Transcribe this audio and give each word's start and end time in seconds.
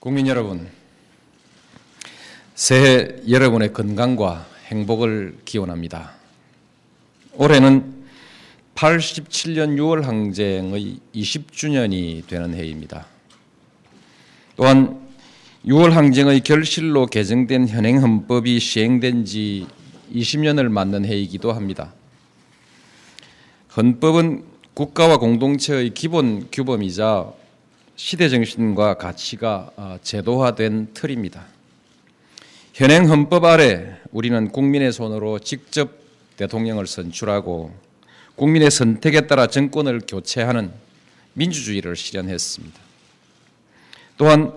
국민 0.00 0.28
여러분, 0.28 0.68
새해 2.54 3.16
여러분의 3.28 3.72
건강과 3.72 4.46
행복을 4.66 5.38
기원합니다. 5.44 6.12
올해는 7.34 8.04
87년 8.76 9.76
6월 9.76 10.02
항쟁의 10.02 11.00
20주년이 11.16 12.28
되는 12.28 12.54
해입니다. 12.54 13.06
또한 14.56 15.00
6월 15.66 15.90
항쟁의 15.90 16.42
결실로 16.42 17.06
개정된 17.06 17.66
현행 17.66 18.00
헌법이 18.00 18.60
시행된 18.60 19.24
지 19.24 19.66
20년을 20.14 20.68
맞는 20.68 21.06
해이기도 21.06 21.52
합니다. 21.52 21.92
헌법은 23.76 24.44
국가와 24.74 25.16
공동체의 25.16 25.90
기본 25.90 26.46
규범이자 26.52 27.32
시대 27.98 28.28
정신과 28.28 28.94
가치가 28.94 29.72
어, 29.74 29.98
제도화된 30.00 30.90
틀입니다. 30.94 31.44
현행 32.72 33.10
헌법 33.10 33.44
아래 33.44 33.96
우리는 34.12 34.52
국민의 34.52 34.92
손으로 34.92 35.40
직접 35.40 35.90
대통령을 36.36 36.86
선출하고 36.86 37.74
국민의 38.36 38.70
선택에 38.70 39.26
따라 39.26 39.48
정권을 39.48 40.02
교체하는 40.06 40.70
민주주의를 41.32 41.96
실현했습니다. 41.96 42.78
또한 44.16 44.52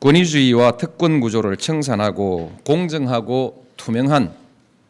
권위주의와 0.00 0.78
특권 0.78 1.20
구조를 1.20 1.58
청산하고 1.58 2.58
공정하고 2.64 3.66
투명한 3.76 4.32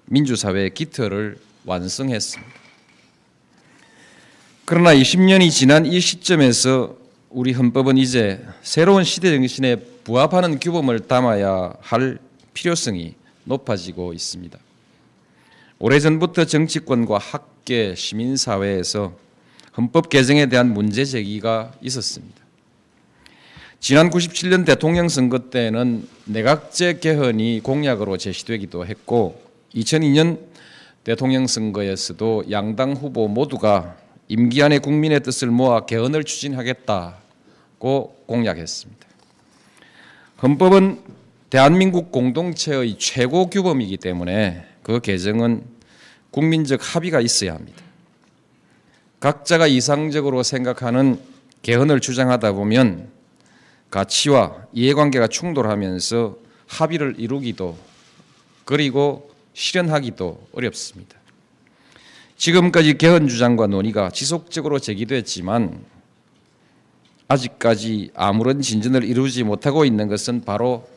민주사회의 0.06 0.70
기틀을 0.72 1.36
완성했습니다. 1.64 2.52
그러나 4.66 4.94
20년이 4.94 5.50
지난 5.50 5.84
이 5.84 5.98
시점에서 5.98 7.01
우리 7.34 7.52
헌법은 7.52 7.96
이제 7.96 8.44
새로운 8.62 9.04
시대 9.04 9.30
정신에 9.30 9.76
부합하는 10.04 10.60
규범을 10.60 11.00
담아야 11.00 11.72
할 11.80 12.18
필요성이 12.52 13.14
높아지고 13.44 14.12
있습니다. 14.12 14.58
오래전부터 15.78 16.44
정치권과 16.44 17.16
학계, 17.16 17.94
시민사회에서 17.94 19.14
헌법 19.78 20.10
개정에 20.10 20.46
대한 20.46 20.74
문제 20.74 21.06
제기가 21.06 21.72
있었습니다. 21.80 22.36
지난 23.80 24.10
97년 24.10 24.66
대통령 24.66 25.08
선거 25.08 25.38
때는 25.38 26.06
내각제 26.26 26.98
개헌이 26.98 27.60
공약으로 27.62 28.18
제시되기도 28.18 28.84
했고 28.84 29.42
2002년 29.74 30.38
대통령 31.02 31.46
선거에서도 31.46 32.44
양당 32.50 32.92
후보 32.92 33.26
모두가 33.26 33.96
임기 34.28 34.62
안에 34.62 34.78
국민의 34.78 35.22
뜻을 35.22 35.48
모아 35.48 35.86
개헌을 35.86 36.24
추진하겠다 36.24 37.21
고 37.82 38.14
공약했습니다. 38.28 39.08
헌법은 40.40 41.02
대한민국 41.50 42.12
공동체의 42.12 42.96
최고 42.96 43.50
규범이기 43.50 43.96
때문에 43.96 44.64
그 44.84 45.00
개정은 45.00 45.64
국민적 46.30 46.78
합의가 46.80 47.20
있어야 47.20 47.54
합니다. 47.54 47.82
각자가 49.18 49.66
이상적으로 49.66 50.44
생각하는 50.44 51.20
개헌을 51.62 51.98
주장하다 51.98 52.52
보면 52.52 53.08
가치와 53.90 54.64
이해관계가 54.72 55.26
충돌하면서 55.26 56.36
합의를 56.68 57.16
이루기도 57.18 57.76
그리고 58.64 59.28
실현하기도 59.54 60.50
어렵습니다. 60.52 61.16
지금까지 62.36 62.96
개헌 62.96 63.26
주장과 63.26 63.66
논의가 63.66 64.10
지속적으로 64.10 64.78
제기됐지만 64.78 65.90
아직까지 67.28 68.10
아무런 68.14 68.60
진전을 68.60 69.04
이루지 69.04 69.44
못하고 69.44 69.84
있는 69.84 70.08
것은 70.08 70.44
바로 70.44 70.88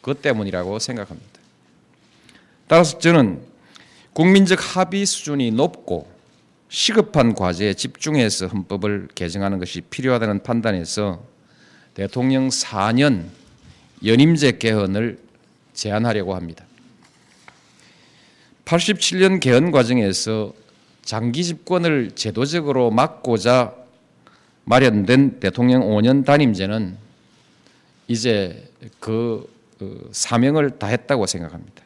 그 0.00 0.14
때문이라고 0.14 0.78
생각합니다. 0.78 1.40
따라서 2.66 2.98
저는 2.98 3.40
국민적 4.12 4.76
합의 4.76 5.06
수준이 5.06 5.50
높고 5.52 6.10
시급한 6.68 7.34
과제에 7.34 7.74
집중해서 7.74 8.46
헌법을 8.46 9.08
개정하는 9.14 9.58
것이 9.58 9.80
필요하다는 9.80 10.42
판단에서 10.42 11.22
대통령 11.94 12.48
4년 12.48 13.26
연임제 14.04 14.58
개헌을 14.58 15.18
제안하려고 15.74 16.34
합니다. 16.34 16.64
87년 18.64 19.40
개헌 19.40 19.72
과정에서 19.72 20.54
장기 21.02 21.42
집권을 21.42 22.12
제도적으로 22.14 22.90
막고자 22.92 23.74
마련된 24.64 25.40
대통령 25.40 25.82
5년 25.82 26.24
단임제는 26.24 26.96
이제 28.08 28.70
그 28.98 29.48
사명을 30.12 30.78
다했다고 30.78 31.26
생각합니다. 31.26 31.82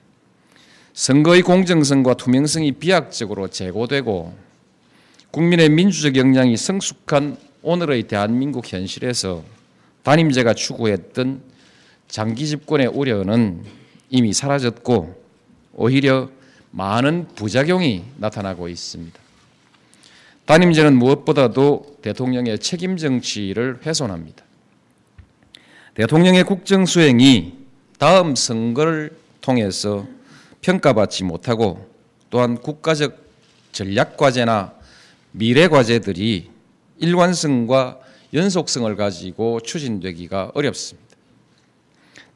선거의 0.93 1.43
공정성과 1.43 2.15
투명성이 2.15 2.73
비약적으로 2.73 3.49
제고되고 3.49 4.35
국민의 5.31 5.69
민주적 5.69 6.17
역량이 6.17 6.57
성숙한 6.57 7.37
오늘의 7.63 8.05
대한민국 8.05 8.73
현실에서 8.73 9.43
단임제가 10.05 10.55
추구했던 10.55 11.43
장기 12.09 12.47
집권의 12.47 12.89
우려는 12.89 13.65
이미 14.11 14.33
사라졌고 14.33 15.21
오히려 15.73 16.31
많은 16.71 17.29
부작용이 17.35 18.05
나타나고 18.19 18.69
있습니다. 18.69 19.24
단임제는 20.47 20.97
무엇보다도 20.97 21.99
대통령의 22.03 22.59
책임 22.59 22.97
정치를 22.97 23.81
훼손합니다. 23.85 24.45
대통령의 25.95 26.45
국정 26.45 26.85
수행이 26.85 27.55
다음 27.99 28.35
선거를 28.35 29.17
통해서 29.41 30.07
평가받지 30.61 31.25
못하고 31.25 31.89
또한 32.31 32.59
국가적 32.59 33.25
전략 33.73 34.17
과제나 34.17 34.75
미래 35.33 35.69
과제들이 35.69 36.51
일관성과 36.99 38.01
연속성을 38.35 38.95
가지고 38.97 39.61
추진되기가 39.61 40.53
어렵습니다. 40.55 41.17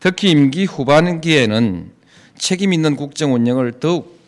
특히 0.00 0.30
임기 0.30 0.64
후반기에는 0.64 1.90
책임 2.38 2.72
있는 2.72 2.96
국정 2.96 3.34
운영을 3.34 3.80
더욱 3.80 4.19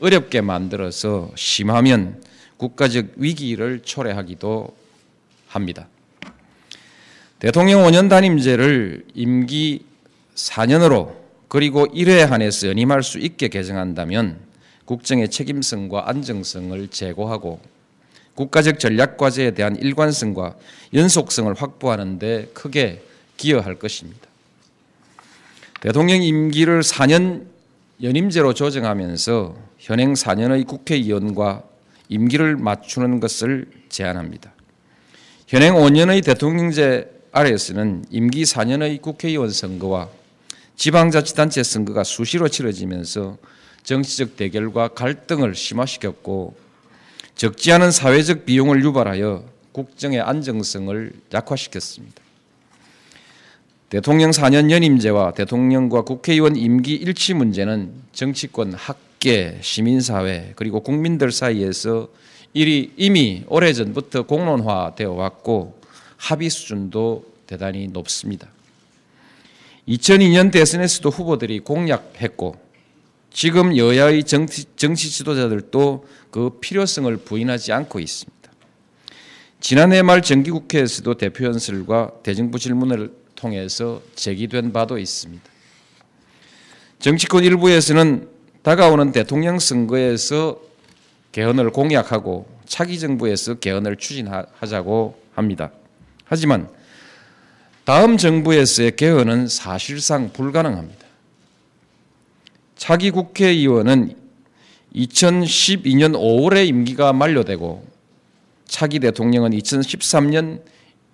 어렵게 0.00 0.40
만들어서 0.40 1.30
심하면 1.34 2.22
국가적 2.56 3.12
위기를 3.16 3.80
초래하기도 3.82 4.74
합니다. 5.48 5.88
대통령 7.38 7.82
5년 7.82 8.08
단임제를 8.08 9.04
임기 9.14 9.84
4년으로 10.34 11.14
그리고 11.48 11.86
1회 11.86 12.26
한해서 12.26 12.68
연임할 12.68 13.02
수 13.02 13.18
있게 13.18 13.48
개정한다면 13.48 14.38
국정의 14.84 15.30
책임성과 15.30 16.08
안정성을 16.08 16.88
제고하고 16.88 17.60
국가적 18.34 18.78
전략 18.78 19.16
과제에 19.16 19.52
대한 19.52 19.76
일관성과 19.76 20.56
연속성을 20.94 21.52
확보하는 21.54 22.18
데 22.18 22.48
크게 22.52 23.02
기여할 23.36 23.76
것입니다. 23.76 24.26
대통령 25.80 26.22
임기를 26.22 26.80
4년 26.80 27.46
연임제로 28.02 28.54
조정하면서 28.54 29.56
현행 29.78 30.12
4년의 30.12 30.66
국회의원과 30.66 31.62
임기를 32.08 32.56
맞추는 32.56 33.20
것을 33.20 33.66
제안합니다. 33.88 34.52
현행 35.46 35.74
5년의 35.74 36.24
대통령제 36.24 37.10
아래에서는 37.32 38.06
임기 38.10 38.44
4년의 38.44 39.00
국회의원 39.00 39.50
선거와 39.50 40.08
지방자치단체 40.76 41.62
선거가 41.62 42.04
수시로 42.04 42.48
치러지면서 42.48 43.38
정치적 43.82 44.36
대결과 44.36 44.88
갈등을 44.88 45.54
심화시켰고 45.54 46.56
적지 47.34 47.72
않은 47.72 47.90
사회적 47.90 48.46
비용을 48.46 48.82
유발하여 48.82 49.44
국정의 49.72 50.20
안정성을 50.20 51.12
약화시켰습니다. 51.32 52.22
대통령 53.88 54.30
4년 54.30 54.70
연임제와 54.70 55.32
대통령과 55.32 56.02
국회의원 56.02 56.56
임기 56.56 56.94
일치 56.94 57.34
문제는 57.34 57.92
정치권, 58.12 58.74
학계, 59.26 59.58
시민사회 59.60 60.52
그리고 60.54 60.80
국민들 60.80 61.32
사이에서 61.32 62.08
일이 62.54 62.92
이미 62.96 63.42
오래전부터 63.48 64.22
공론화되어 64.22 65.10
왔고 65.10 65.80
합의 66.16 66.48
수준도 66.48 67.24
대단히 67.48 67.88
높습니다. 67.88 68.46
2002년 69.88 70.52
대선에서도 70.52 71.10
후보들이 71.10 71.58
공약했고 71.58 72.54
지금 73.32 73.76
여야의 73.76 74.22
정치, 74.22 74.64
정치 74.76 75.10
지도자들도 75.10 76.06
그 76.30 76.58
필요성을 76.60 77.16
부인하지 77.16 77.72
않고 77.72 77.98
있습니다. 77.98 78.50
지난해 79.58 80.02
말 80.02 80.22
정기국회에서도 80.22 81.14
대표 81.14 81.46
연설과 81.46 82.12
대정부 82.22 82.60
질문을 82.60 83.12
통해서 83.34 84.00
제기된 84.14 84.72
바도 84.72 84.98
있습니다. 84.98 85.42
정치권 87.00 87.42
일부에서는 87.42 88.35
다가오는 88.66 89.12
대통령 89.12 89.60
선거에서 89.60 90.60
개헌을 91.30 91.70
공약하고 91.70 92.48
차기 92.64 92.98
정부에서 92.98 93.60
개헌을 93.60 93.94
추진하자고 93.94 95.22
합니다. 95.36 95.70
하지만 96.24 96.68
다음 97.84 98.16
정부에서의 98.16 98.96
개헌은 98.96 99.46
사실상 99.46 100.32
불가능합니다. 100.32 101.06
차기 102.74 103.12
국회의원은 103.12 104.16
2012년 104.96 106.16
5월에 106.16 106.66
임기가 106.66 107.12
만료되고 107.12 107.86
차기 108.64 108.98
대통령은 108.98 109.52
2013년 109.52 110.60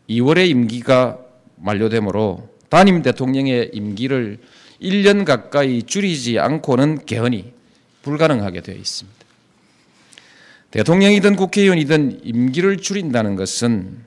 2월에 0.09 0.49
임기가 0.49 1.19
만료되므로 1.57 2.49
단임 2.71 3.03
대통령의 3.03 3.73
임기를 3.75 4.39
1년 4.83 5.25
가까이 5.25 5.83
줄이지 5.85 6.39
않고는 6.39 7.07
개헌이 7.07 7.53
불가능하게 8.03 8.61
되어 8.61 8.75
있습니다. 8.75 9.23
대통령이든 10.73 11.37
국회의원이든 11.37 12.21
임기를 12.25 12.79
줄인다는 12.79 13.37
것은 13.37 13.99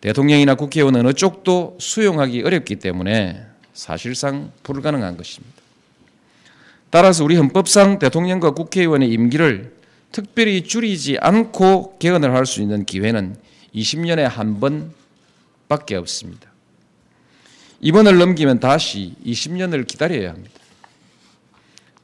대통령이나 0.00 0.54
국회의원 0.54 0.94
어느 0.96 1.12
쪽도 1.12 1.78
수용하기 1.80 2.42
어렵기 2.42 2.76
때문에 2.76 3.44
사실상 3.72 4.52
불가능한 4.62 5.16
것입니다. 5.16 5.56
따라서 6.90 7.24
우리 7.24 7.36
헌법상 7.36 7.98
대통령과 7.98 8.52
국회의원의 8.52 9.10
임기를 9.10 9.74
특별히 10.12 10.62
줄이지 10.62 11.18
않고 11.20 11.98
개헌을 11.98 12.32
할 12.32 12.46
수 12.46 12.62
있는 12.62 12.84
기회는 12.84 13.36
20년에 13.74 14.22
한 14.22 14.60
번밖에 14.60 15.96
없습니다. 15.96 16.55
이번을 17.80 18.18
넘기면 18.18 18.60
다시 18.60 19.14
20년을 19.24 19.86
기다려야 19.86 20.30
합니다. 20.30 20.54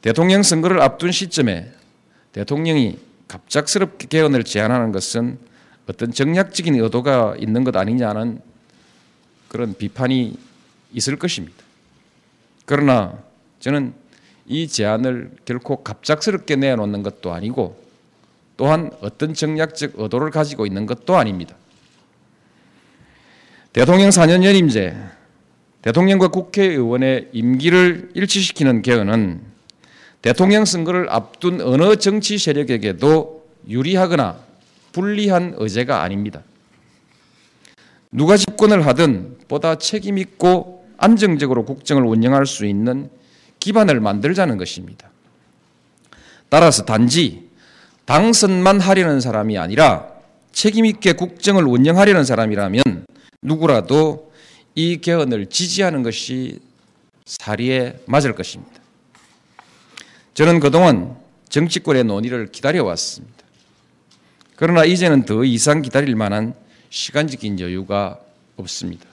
대통령 0.00 0.42
선거를 0.42 0.82
앞둔 0.82 1.12
시점에 1.12 1.72
대통령이 2.32 2.98
갑작스럽게 3.28 4.08
개헌을 4.08 4.44
제안하는 4.44 4.92
것은 4.92 5.38
어떤 5.86 6.12
정략적인 6.12 6.74
의도가 6.74 7.36
있는 7.38 7.64
것 7.64 7.76
아니냐는 7.76 8.40
그런 9.48 9.74
비판이 9.74 10.36
있을 10.92 11.16
것입니다. 11.16 11.62
그러나 12.64 13.18
저는 13.60 13.94
이 14.46 14.68
제안을 14.68 15.30
결코 15.44 15.82
갑작스럽게 15.82 16.56
내놓는 16.56 17.02
것도 17.02 17.32
아니고 17.32 17.82
또한 18.56 18.90
어떤 19.00 19.34
정략적 19.34 19.92
의도를 19.96 20.30
가지고 20.30 20.66
있는 20.66 20.86
것도 20.86 21.16
아닙니다. 21.16 21.54
대통령 23.72 24.10
4년 24.10 24.44
연임제, 24.44 24.96
대통령과 25.82 26.28
국회의원의 26.28 27.28
임기를 27.32 28.10
일치시키는 28.14 28.82
개헌은 28.82 29.40
대통령 30.22 30.64
선거를 30.64 31.08
앞둔 31.10 31.60
어느 31.60 31.96
정치 31.96 32.38
세력에게도 32.38 33.44
유리하거나 33.68 34.38
불리한 34.92 35.54
의제가 35.56 36.02
아닙니다. 36.02 36.42
누가 38.12 38.36
집권을 38.36 38.86
하든 38.86 39.38
보다 39.48 39.74
책임있고 39.74 40.86
안정적으로 40.98 41.64
국정을 41.64 42.04
운영할 42.04 42.46
수 42.46 42.64
있는 42.66 43.10
기반을 43.58 44.00
만들자는 44.00 44.58
것입니다. 44.58 45.10
따라서 46.48 46.84
단지 46.84 47.48
당선만 48.04 48.80
하려는 48.80 49.20
사람이 49.20 49.58
아니라 49.58 50.06
책임있게 50.52 51.14
국정을 51.14 51.64
운영하려는 51.64 52.24
사람이라면 52.24 52.82
누구라도 53.40 54.31
이 54.74 54.98
개헌을 55.00 55.46
지지하는 55.46 56.02
것이 56.02 56.58
사리에 57.26 57.98
맞을 58.06 58.34
것입니다. 58.34 58.72
저는 60.34 60.60
그동안 60.60 61.16
정치권의 61.48 62.04
논의를 62.04 62.50
기다려왔습니다. 62.50 63.42
그러나 64.56 64.84
이제는 64.84 65.24
더 65.24 65.44
이상 65.44 65.82
기다릴 65.82 66.16
만한 66.16 66.54
시간적인 66.90 67.60
여유가 67.60 68.18
없습니다. 68.56 69.06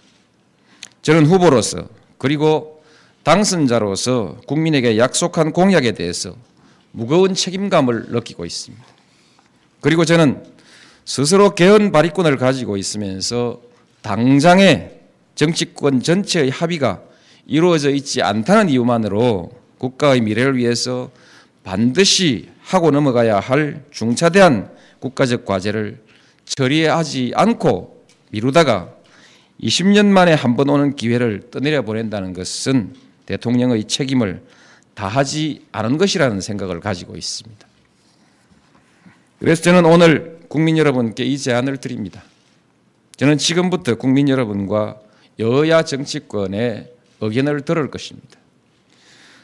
저는 1.02 1.26
후보로서 1.26 1.88
그리고 2.18 2.84
당선자로서 3.24 4.42
국민에게 4.48 4.98
약속한 4.98 5.52
공약에 5.52 5.92
대해서 5.94 6.36
무거운 6.92 7.36
책임감을 7.36 8.08
느끼고 8.10 8.46
있습니다. 8.46 8.86
그리고 9.82 10.06
저는 10.06 10.44
스스로 11.06 11.56
개헌 11.56 11.92
발의권을 11.92 12.38
가지고 12.38 12.78
있으면서 12.78 13.62
당장의 14.02 14.99
정치권 15.40 16.02
전체의 16.02 16.50
합의가 16.50 17.02
이루어져 17.48 17.92
있지 17.92 18.22
않다는 18.22 18.68
이유만으로 18.68 19.50
국가의 19.78 20.20
미래를 20.20 20.58
위해서 20.58 21.12
반드시 21.64 22.50
하고 22.62 22.92
넘어가야 22.92 23.40
할 23.40 23.86
중차대한 23.90 24.70
국가적 25.00 25.46
과제를 25.46 26.02
처리하지 26.44 27.32
않고 27.36 28.06
미루다가 28.32 28.94
20년 29.64 30.08
만에 30.08 30.34
한 30.34 30.58
번 30.58 30.68
오는 30.68 30.98
기회를 30.98 31.50
떠내려 31.52 31.84
보낸다는 31.84 32.34
것은 32.34 32.94
대통령의 33.26 33.86
책임을 33.86 34.44
다하지 34.94 35.68
않은 35.72 35.98
것이라는 35.98 36.42
생각을 36.42 36.82
가지고 36.82 37.16
있습니다. 37.16 37.66
그래서 39.40 39.62
저는 39.62 39.86
오늘 39.86 40.40
국민 40.50 40.78
여러분께 40.78 41.24
이 41.24 41.38
제안을 41.38 41.78
드립니다. 41.78 42.24
저는 43.16 43.38
지금부터 43.38 43.96
국민 43.96 44.28
여러분과 44.28 45.00
여야 45.40 45.84
정치권의 45.84 46.94
의견을 47.22 47.62
들을 47.62 47.90
것입니다. 47.90 48.38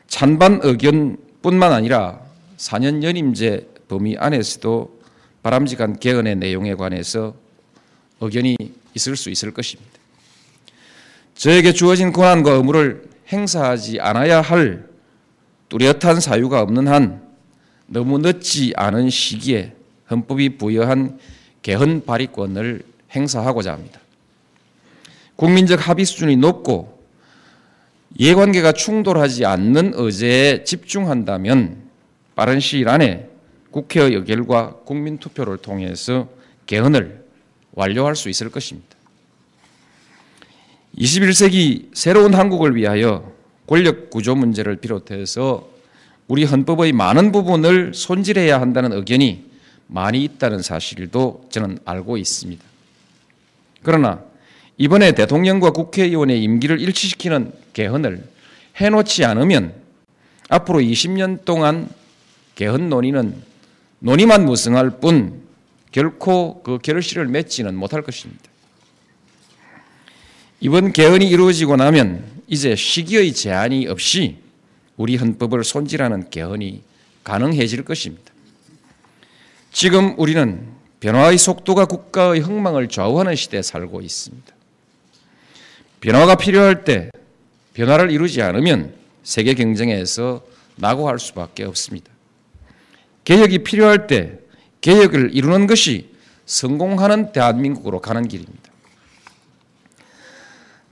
찬반 0.07 0.59
의견뿐만 0.61 1.73
아니라 1.73 2.21
4년 2.57 3.01
연임제 3.03 3.67
범위 3.87 4.15
안에서도 4.17 4.99
바람직한 5.41 5.99
개헌의 5.99 6.35
내용에 6.37 6.75
관해서 6.75 7.35
의견이 8.19 8.55
있을 8.93 9.15
수 9.15 9.29
있을 9.29 9.51
것입니다. 9.51 9.91
저에게 11.35 11.73
주어진 11.73 12.11
권한과 12.11 12.51
의무를 12.53 13.09
행사하지 13.31 13.99
않아야 13.99 14.41
할 14.41 14.87
뚜렷한 15.69 16.19
사유가 16.19 16.61
없는 16.61 16.87
한 16.87 17.21
너무 17.87 18.17
늦지 18.19 18.73
않은 18.75 19.09
시기에 19.09 19.73
헌법이 20.09 20.57
부여한 20.57 21.19
개헌 21.61 22.05
발의권을 22.05 22.83
행사하고자 23.11 23.73
합니다. 23.73 23.99
국민적 25.35 25.87
합의 25.87 26.05
수준이 26.05 26.37
높고 26.37 26.95
이해관계가 28.17 28.71
충돌하지 28.71 29.45
않는 29.45 29.93
의제에 29.95 30.63
집중한다면 30.63 31.83
빠른 32.35 32.59
시일 32.59 32.87
안에 32.89 33.29
국회의 33.71 34.13
의결과 34.13 34.77
국민투표를 34.85 35.57
통해서 35.57 36.29
개헌을 36.65 37.25
완료할 37.73 38.15
수 38.15 38.29
있을 38.29 38.49
것입니다. 38.49 38.95
21세기 40.97 41.89
새로운 41.93 42.33
한국을 42.33 42.75
위하여 42.75 43.33
권력 43.67 44.09
구조 44.09 44.33
문제를 44.33 44.77
비롯해서 44.77 45.67
우리 46.27 46.45
헌법의 46.45 46.93
많은 46.93 47.33
부분을 47.33 47.93
손질해야 47.93 48.61
한다는 48.61 48.93
의견이 48.93 49.43
많이 49.87 50.23
있다는 50.23 50.61
사실도 50.61 51.45
저는 51.49 51.79
알고 51.83 52.17
있습니다. 52.17 52.63
그러나 53.83 54.23
이번에 54.77 55.13
대통령과 55.13 55.71
국회의원의 55.71 56.41
임기를 56.43 56.81
일치시키는 56.81 57.53
개헌을 57.73 58.23
해놓지 58.75 59.23
않으면 59.23 59.73
앞으로 60.49 60.79
20년 60.79 61.45
동안 61.45 61.89
개헌 62.55 62.89
논의는 62.89 63.41
논의만 63.99 64.45
무성할 64.45 64.99
뿐 64.99 65.41
결코 65.91 66.61
그 66.61 66.77
결실을 66.77 67.27
맺지는 67.27 67.73
못할 67.75 68.01
것입니다. 68.01 68.43
이번 70.59 70.91
개헌이 70.91 71.27
이루어지고 71.27 71.77
나면 71.77 72.23
이제 72.47 72.75
시기의 72.75 73.33
제한이 73.33 73.87
없이 73.87 74.37
우리 74.97 75.15
헌법을 75.15 75.63
손질하는 75.63 76.29
개헌이 76.29 76.81
가능해질 77.23 77.83
것입니다. 77.83 78.31
지금 79.71 80.17
우리는 80.17 80.67
변화의 80.99 81.37
속도가 81.37 81.85
국가의 81.85 82.41
흥망을 82.41 82.87
좌우하는 82.87 83.35
시대에 83.35 83.61
살고 83.61 84.01
있습니다. 84.01 84.54
변화가 86.01 86.35
필요할 86.35 86.83
때 86.83 87.09
변화를 87.73 88.11
이루지 88.11 88.41
않으면 88.41 88.93
세계 89.23 89.53
경쟁에서 89.53 90.43
낙오할 90.77 91.19
수밖에 91.19 91.63
없습니다. 91.63 92.11
개혁이 93.23 93.59
필요할 93.59 94.07
때 94.07 94.39
개혁을 94.81 95.31
이루는 95.33 95.67
것이 95.67 96.09
성공하는 96.45 97.31
대한민국으로 97.31 97.99
가는 98.01 98.27
길입니다. 98.27 98.71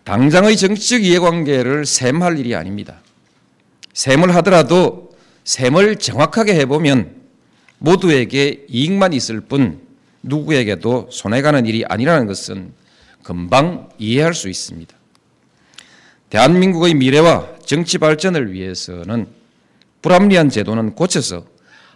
당장의 0.03 0.57
정치적 0.57 1.03
이해관계를 1.03 1.85
셈할 1.85 2.37
일이 2.39 2.55
아닙니다. 2.55 3.01
셈을 3.93 4.35
하더라도 4.35 5.11
셈을 5.45 5.97
정확하게 5.97 6.55
해보면 6.55 7.21
모두에게 7.77 8.65
이익만 8.67 9.13
있을 9.13 9.41
뿐 9.41 9.79
누구에게도 10.23 11.09
손해가는 11.11 11.65
일이 11.65 11.85
아니라는 11.87 12.27
것은 12.27 12.73
금방 13.23 13.89
이해할 13.97 14.33
수 14.33 14.49
있습니다. 14.49 14.95
대한민국의 16.29 16.95
미래와 16.95 17.59
정치 17.65 17.97
발전을 17.97 18.51
위해서는 18.51 19.27
불합리한 20.01 20.49
제도는 20.49 20.95
고쳐서 20.95 21.45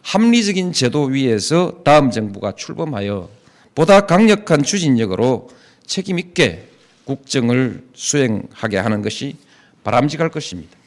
합리적인 0.02 0.72
제도 0.72 1.04
위에서 1.04 1.82
다음 1.84 2.12
정부가 2.12 2.54
출범하여 2.54 3.30
보다 3.76 4.06
강력한 4.06 4.64
추진력으로 4.64 5.50
책임 5.86 6.18
있게 6.18 6.70
국정을 7.06 7.84
수행하게 7.94 8.78
하는 8.78 9.02
것이 9.02 9.36
바람직할 9.84 10.30
것입니다. 10.30 10.78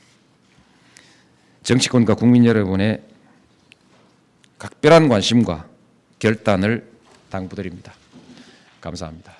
정치권과 1.63 2.15
국민 2.15 2.45
여러분의 2.45 3.03
각별한 4.59 5.09
관심과 5.09 5.67
결단을 6.19 6.89
당부드립니다. 7.31 7.95
감사합니다. 8.81 9.40